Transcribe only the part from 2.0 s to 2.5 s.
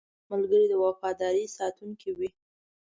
وي